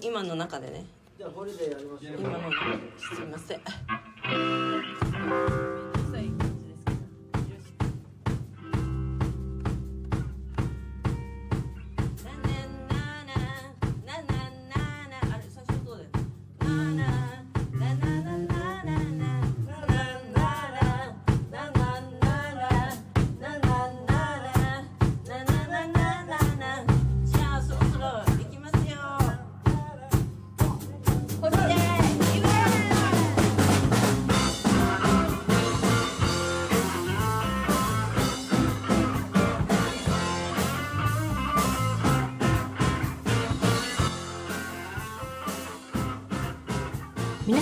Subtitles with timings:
[0.00, 0.86] 今の中でね。
[1.16, 2.16] じゃあこれでやりましょう。
[2.18, 2.78] 今の中で。
[2.98, 3.60] すいません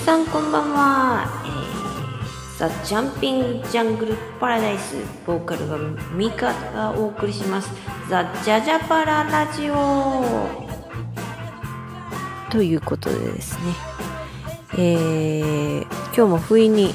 [0.07, 4.95] さんこんばんは、えー、ザ・ジャンピング・ジャングル・パラダイス
[5.27, 5.77] ボーカルが
[6.15, 7.69] ミカがお送りします。
[8.09, 10.49] ザ・ジャジャパララジオ
[12.53, 13.75] ということでですね。
[14.79, 16.95] えー、今日も不意に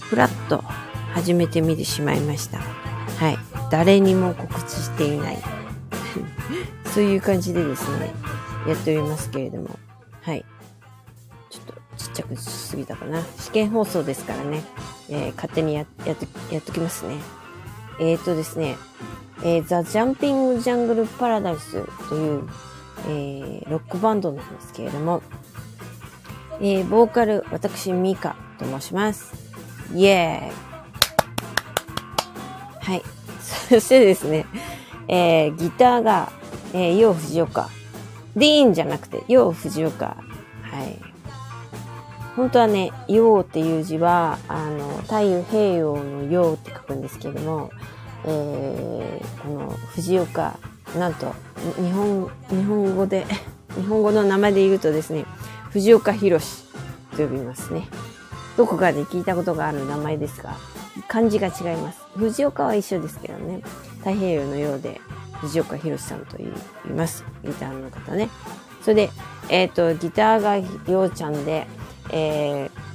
[0.00, 0.64] フラッと
[1.14, 2.58] 始めてみてしまいました。
[2.58, 3.38] はい。
[3.70, 5.38] 誰にも告知していない。
[6.92, 8.12] そういう感じでですね
[8.66, 9.78] やっておりますけれども。
[10.22, 10.44] はい。
[12.00, 13.22] ちっちゃくしすぎたかな。
[13.38, 14.62] 試験放送ですからね。
[15.10, 17.16] えー勝手にややっとやっときますね。
[18.00, 18.76] えーとですね、
[19.42, 22.48] えー、ザ・ジャンピング・ジャングル・パラダイスという、
[23.08, 25.22] えーロックバンドなんですけれども、
[26.60, 29.34] えーボーカル、私、ミカと申します。
[29.94, 33.02] イエーイはい。
[33.68, 34.46] そしてですね、
[35.06, 36.32] えーギターが、
[36.72, 37.68] えー、ヨウ・藤岡。
[38.36, 40.16] ディーンじゃなくて、ヨウ・藤岡。
[40.62, 41.09] はい。
[42.36, 47.70] 本当はね、陽っていう字は、あの、太平洋の陽って書くんですけども、
[48.24, 50.58] えー、この藤岡、
[50.96, 51.34] なんと、
[51.76, 53.26] 日本、日本語で、
[53.76, 55.24] 日本語の名前で言うとですね、
[55.70, 56.64] 藤岡弘
[57.16, 57.88] と呼びますね。
[58.56, 60.54] どこかで聞いたことがある名前ですが、
[61.08, 62.00] 漢字が違います。
[62.16, 63.62] 藤岡は一緒ですけどね、
[63.98, 65.00] 太平洋のようで、
[65.40, 66.50] 藤岡弘さんと言い
[66.94, 67.24] ます。
[67.44, 68.28] ギターの方ね。
[68.82, 69.10] それで、
[69.48, 70.56] えっ、と、ギターが
[70.90, 71.66] ようちゃんで、
[72.12, 72.90] えー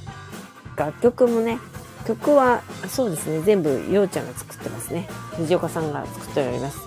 [0.76, 1.58] 楽曲もね、
[2.06, 5.08] 曲は、そうですね、全部、ようちゃんが作ってますね。
[5.36, 6.78] 藤岡さんが作っております。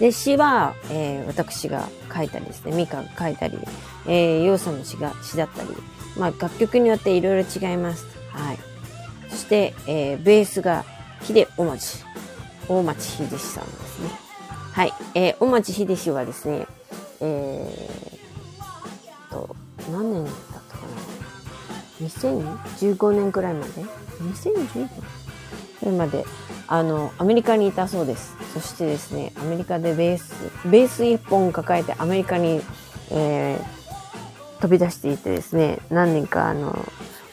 [0.00, 3.58] で、詩は、えー私が書いたりですね、ミカが書いたり、
[4.06, 5.68] えー、ようさんの詩が、詩だったり、
[6.16, 8.06] まあ、楽曲によっていろいろ違います。
[8.30, 8.58] はい。
[9.28, 10.84] そして、えーベースが、
[11.22, 12.02] 秀おまち、
[12.68, 14.10] 大町秀志さんですね。
[14.72, 14.94] はい。
[15.14, 16.66] えー、大町秀志はですね、
[17.20, 19.54] えー、と、
[19.90, 20.32] 何年
[22.08, 23.70] ?2015 年くらいまで
[24.20, 26.24] ?2015 年くらいまで、
[26.68, 28.36] あの、アメリカにいたそうです。
[28.54, 30.34] そしてですね、アメリカでベース、
[30.68, 32.60] ベース一本抱えてアメリカに、
[33.10, 33.82] えー
[34.62, 36.78] 飛び出していてですね、何年かあの、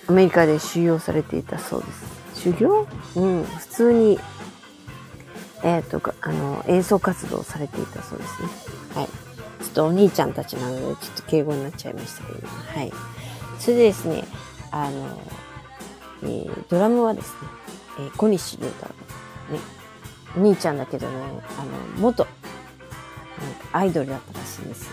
[0.07, 1.86] アメリカで収容されていたそうで
[2.34, 2.41] す。
[2.41, 2.88] 修行？
[3.18, 4.19] うん、普通に、
[5.63, 8.50] えっ、と、あの、演奏活動をされていたそうですね。
[8.96, 9.07] はい。
[9.07, 12.91] ちょっとお兄ちゃんたちなので、ちょっと敬語になっちゃいましたけど、はい。
[13.59, 14.24] それでですね、
[14.72, 15.22] あの、
[16.24, 17.38] えードラムはですね、
[18.00, 18.85] えー小西龍太
[19.50, 19.56] 郎。
[19.56, 19.62] ね。
[20.38, 21.16] お兄ちゃんだけどね、
[21.57, 21.72] あの、
[22.02, 24.90] 元、なんかアイドルだったらしいんですよ。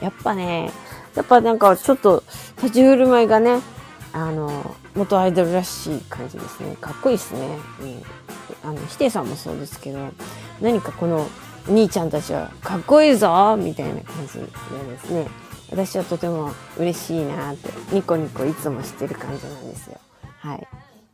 [0.00, 0.70] やっぱね、
[1.14, 2.22] やっぱなんかちょっと
[2.56, 3.60] 立ち振る舞いがね、
[4.12, 6.76] あの、元アイドルらしい感じですね。
[6.80, 7.58] かっこいいですね。
[8.62, 8.70] うん。
[8.70, 9.98] あの、ヒデさんもそうですけど、
[10.60, 11.26] 何かこの
[11.68, 15.26] 兄ちゃんたちはかっこいいぞみたいな感じでですね、
[15.72, 19.98] 私はとても嬉しいなって、ニコニコいつもしてる感じなんですよ。
[20.38, 20.68] はい。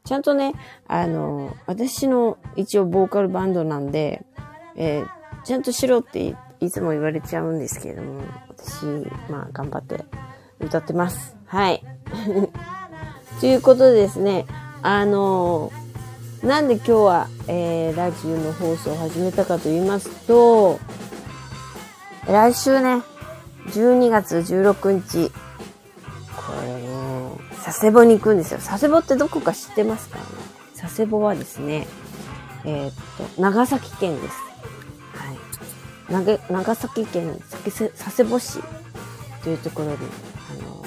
[0.05, 0.53] ちゃんとね、
[0.87, 4.27] あの、私の一応ボーカルバンドなんで、
[4.77, 8.85] えーちゃんとしろっていつも言われちゃうんですけれども、私、
[9.31, 10.05] まあ頑張って
[10.61, 11.37] 歌ってます。
[11.47, 11.83] はい。
[13.41, 14.45] ということでですね、
[14.83, 15.73] あの
[16.43, 20.79] なんで今日は、えー、ラジオの放送を始めたかと言いますと、
[22.27, 23.03] 来週ね、
[23.69, 26.89] 12月16日、これね、
[27.65, 28.59] 佐世保に行くんですよ。
[28.59, 30.19] 佐世保ってどこか知ってますか
[30.81, 31.87] 佐世保はですね、
[32.65, 32.95] えーっ
[33.35, 34.37] と、長崎県です。
[35.15, 36.53] はい。
[36.53, 38.61] 長崎県佐世保市
[39.43, 40.85] というところに、あの、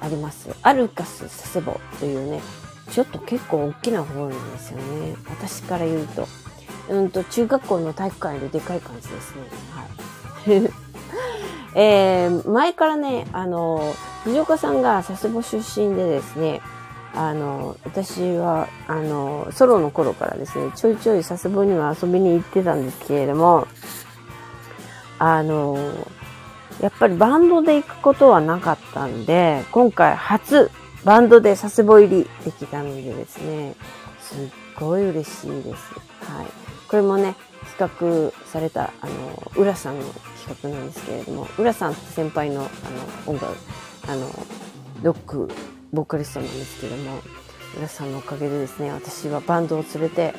[0.00, 0.50] あります。
[0.62, 2.40] アルカス佐世保というね、
[2.90, 5.16] ちょっと結構大きな方なんですよね。
[5.30, 6.28] 私から言うと。
[6.88, 9.42] うんと、中学校の体育館よりでかい感じですね。
[9.72, 10.70] はい。
[11.74, 13.94] えー、前からね、あの、
[14.24, 16.60] 藤岡さんが佐世保出身でですね、
[17.14, 23.66] あの、私は、あの、ソロの頃からですね、ちょいちょい佐世保には遊びに行ってたんですけれども、
[25.18, 25.78] あの、
[26.80, 30.70] やっぱりバンドで行くことはなかったんで、今回初
[31.04, 33.74] バンドで佐世保入りできたのでですね、
[34.20, 34.38] すっ
[34.78, 35.92] ごい嬉しいです。
[36.24, 36.46] はい。
[36.88, 37.36] これもね、
[37.76, 40.06] 企画された、あの、浦さんの
[40.46, 43.56] 企画なんですけれども、浦さんって先輩の、あの、音楽、
[44.08, 44.30] あの、
[45.02, 45.48] ロック、
[45.92, 47.20] ボーカリストなんですけども、
[47.78, 50.34] 浦さんのおかげでですね、私はバンドを連れて、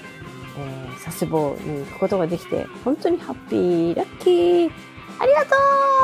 [0.57, 4.71] えー、佐世保に行くことができて、本当にハッピー、ラッキー、
[5.19, 5.55] ありがと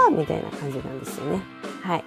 [0.09, 1.41] うみたいな感じなんですよね。
[1.81, 2.03] はい。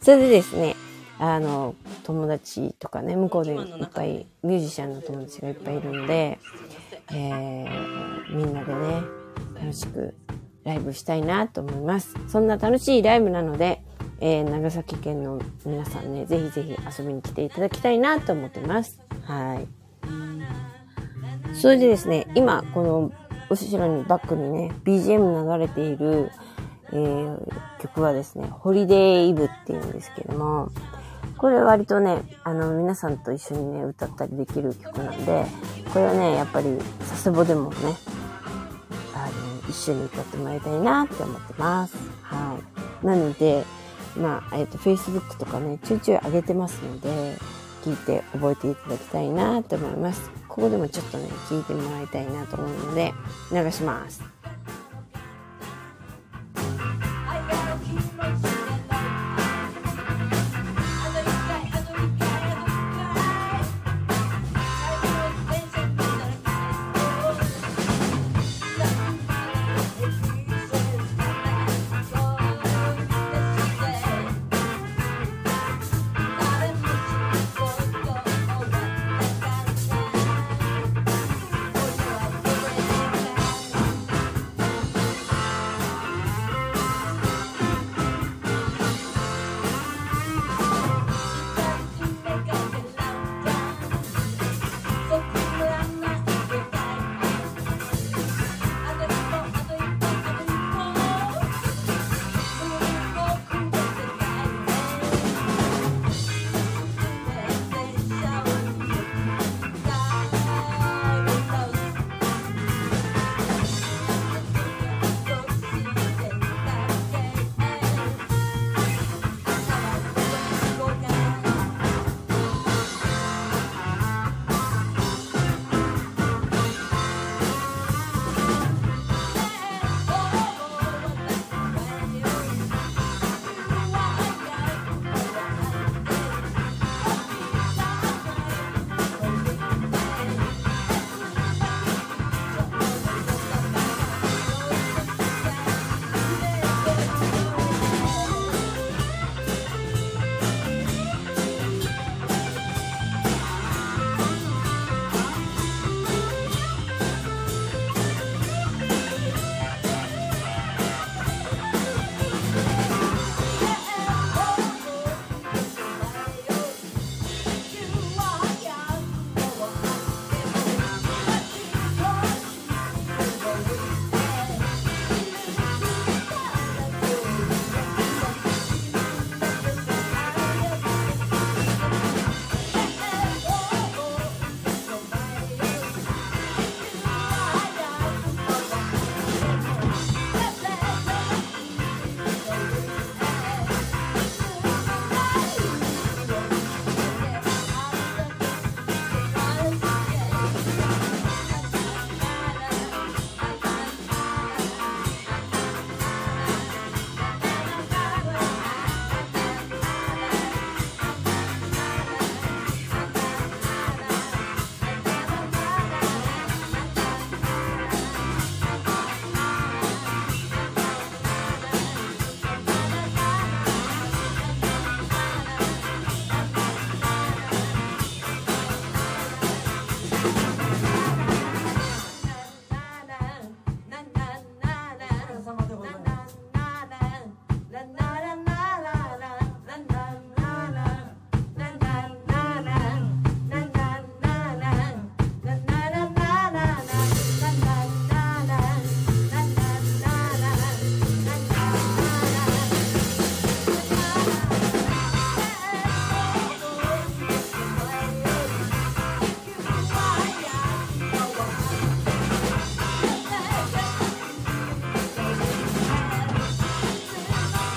[0.00, 0.76] それでですね、
[1.18, 1.74] あの、
[2.04, 6.38] 友達とかね、向こうでいっぱい、ミュージシャンの友達がいっぱいいるので、
[7.10, 7.57] えー、
[8.38, 9.02] みんなでね、
[9.56, 10.14] 楽しく
[10.62, 12.14] ライブしたいなと思います。
[12.28, 13.82] そんな楽しいライブなので、
[14.20, 19.00] えー、長崎県の皆さんね、ぜひぜひ遊びに来ていただきたいなと思ってます。
[19.24, 19.66] はい。
[21.56, 23.10] それでですね、今、この
[23.50, 26.30] 後ろにバックにね、BGM 流れている、
[26.92, 30.70] えー、曲はですね、ホリデーイブっていうんですけども、
[31.38, 35.44] これ割とね、あの、皆さんと一緒にね、歌ったりできる曲なんで、
[35.92, 37.76] これはね、やっぱり、佐世保でもね、
[39.68, 41.96] 一緒に歌ってもらいたいなって思ってます。
[42.22, 42.58] は
[43.02, 43.06] い。
[43.06, 43.64] なので、
[44.16, 47.36] まあ、えっ、ー、と、Facebook とかね、ちょいちょい上げてますので、
[47.84, 50.30] 聞いて覚えていただきたいなと思います。
[50.48, 53.12] ここでもちょっとね、聞いてもらいたいなと思うので、
[53.52, 54.37] 流します。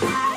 [0.01, 0.30] Bye.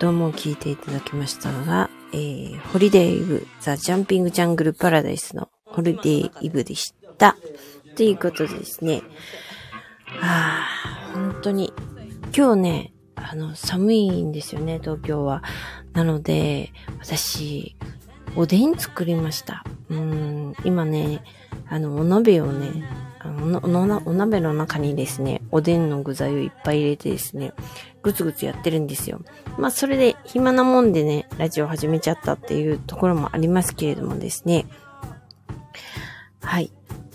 [0.00, 7.36] どうも聞いていただきましたのが、えー、ホリデーイブ、ザ・ジャンピング・ジャングル・パラダイスのホリデーイブでした。
[7.96, 9.02] ということでですね。
[10.22, 11.74] ああ、本当に、
[12.34, 15.42] 今日ね、あの、寒いんですよね、東京は。
[15.92, 17.76] なので、私、
[18.36, 19.64] おでん作りました。
[19.90, 21.22] うん、今ね、
[21.68, 22.88] あの、お鍋をね、
[23.22, 23.60] あの
[24.06, 27.52] お鍋の中にですね、おでんの具材をいっぱい入れてですね、
[28.02, 29.20] ぐつぐつやってるんですよ。
[29.60, 34.64] まあ、それで暇なもんでね、ラジオ始めちゃったっていうところもありますけれどもですね。
[36.40, 36.72] はい。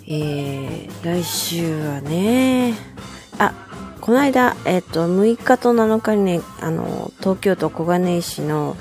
[0.07, 2.75] えー、来週はね、
[3.39, 3.53] あ、
[3.99, 8.77] この間、えっ、と、6日と7日にね、あの、東京都小金井市の、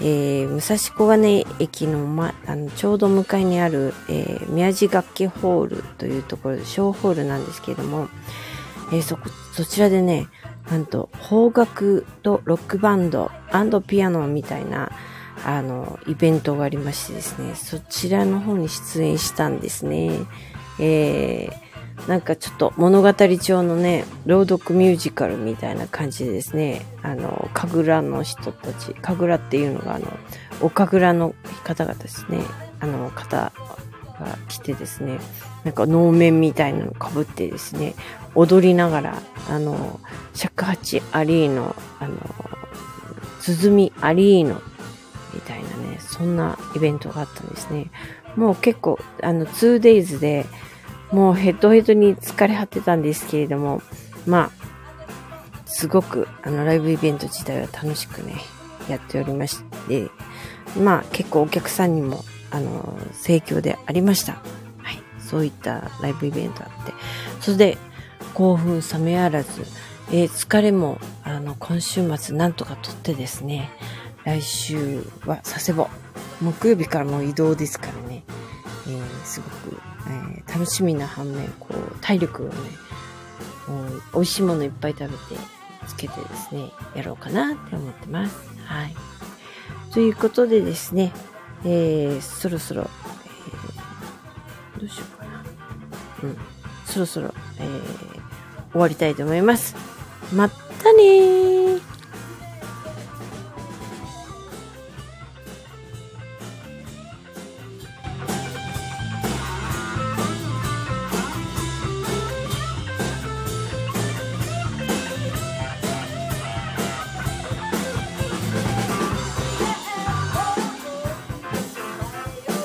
[0.00, 8.08] えー、武蔵小金井駅の,、ま、あのちょうど向かいにある、えー、宮地楽器ホールというところで小ホールなんですけれども、
[8.92, 9.18] えー、そ
[9.52, 10.28] そちらでね
[10.70, 13.30] なんと邦楽とロックバンド
[13.80, 14.92] ピアノみたいな
[15.44, 20.10] あのイベントがありましてですねそちらの方に出演したんですね。
[20.78, 21.68] えー
[22.06, 30.06] なんかちょっと物語調のね、朗読ミュージカルみたいな感じでですね、あの、神楽の人たち、神楽っていうのがあの、
[30.60, 31.34] お神楽の
[31.64, 32.38] 方々ですね、
[32.80, 33.52] あの方
[34.20, 35.18] が来てですね、
[35.64, 37.94] なんか能面みたいなの被ってですね、
[38.38, 39.98] 踊りながら、あの、
[40.32, 42.16] 尺八アリーノ、あの、
[43.40, 44.60] 鼓アリーノ
[45.34, 47.90] みたいなね、そんなイベントがあったんですね。
[48.36, 50.46] もう結構、あの、2days で、
[51.10, 53.82] もうヘッドヘッドに疲れ果てたんですけれども、
[54.24, 54.68] まあ、
[55.66, 58.36] すごく、あの、ライブイベント自体は楽しくね、
[58.88, 60.10] やっておりまして、
[60.80, 64.34] まあ、結構お客さんにも、あの、盛況でありました。
[64.34, 65.02] はい。
[65.18, 66.92] そういったライブイベントあって。
[67.40, 67.78] それで、
[68.34, 69.64] 興奮冷めやらず、
[70.10, 73.70] えー、疲れも、あの、今週末なんとか取ってですね、
[74.24, 75.88] 来週は佐世保。
[76.40, 78.22] 木曜日からもう移動ですからね、
[78.86, 82.54] えー、すごくえー、楽しみな反面、こう、体力をね、
[84.14, 85.14] 美味しいものいっぱい食べて、
[85.86, 88.36] つけてですね、やろうかなって思ってます。
[88.64, 88.94] はい。
[89.92, 91.12] ということでですね、
[91.64, 92.88] えー、そろそろ、
[94.76, 95.44] えー、どうしようかな。
[96.22, 96.36] うん。
[96.86, 99.74] そろそろ、えー、終わりたいと思います。
[100.34, 100.50] まっ
[100.82, 101.57] たねー